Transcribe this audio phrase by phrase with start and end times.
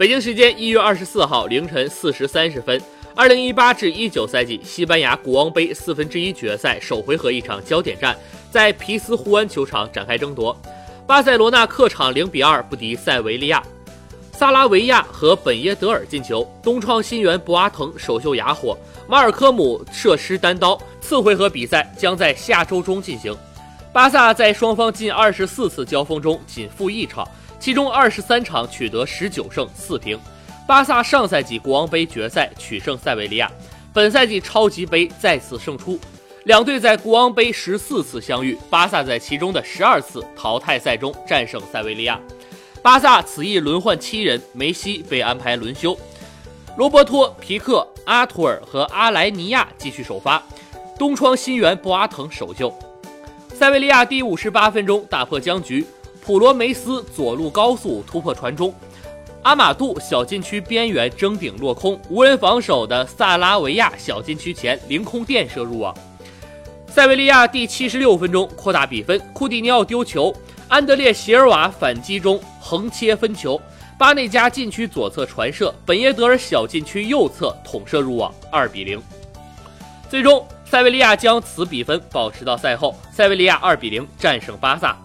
[0.00, 2.80] 北京时间一月二十四号凌晨四时三十分，
[3.14, 8.16] 二零一八至一九赛季西班牙国王杯四分之一决赛首回合一场焦点战
[8.50, 10.58] 在皮斯胡安球场展开争夺，
[11.06, 13.62] 巴塞罗那客场零比二不敌塞维利亚。
[14.32, 18.74] 萨拉维亚和本耶德尔进球，东窗新援博阿滕首秀哑火，
[19.06, 20.80] 马尔科姆射失单刀。
[21.02, 23.36] 次回合比赛将在下周中进行。
[23.92, 27.26] 巴萨在双方近二十四次交锋中仅负一场，
[27.58, 30.16] 其中二十三场取得十九胜四平。
[30.64, 33.50] 巴萨上赛季国王杯决赛取胜塞维利亚，
[33.92, 35.98] 本赛季超级杯再次胜出。
[36.44, 42.18] 两队在国王杯十四次相遇，巴萨在其中的十二次淘汰赛中战胜塞维利亚。
[42.82, 45.98] 巴萨此役轮换七人，梅西被安排轮休，
[46.76, 50.40] 罗伯托、皮克、阿图尔和阿莱尼亚继续首发，
[50.96, 52.72] 东窗新援博阿滕首秀。
[53.60, 55.86] 塞维利亚第五十八分钟打破僵局，
[56.24, 58.74] 普罗梅斯左路高速突破传中，
[59.42, 65.94] 阿马杜小禁区边缘争顶落空，无人防守的萨拉维亚小禁区前凌空垫射入网。
[66.88, 70.34] 塞维利亚第七十六分钟扩大比分，库蒂尼奥丢球。
[70.66, 73.60] 安德烈·席尔瓦反击中横切分球，
[73.98, 78.98] 巴内加禁区左侧传射，本耶德尔小禁区右侧捅射入网，二比零。
[80.08, 84.96] 最终，塞维利亚将此比分保持到赛后，塞维利亚二比零战胜巴萨。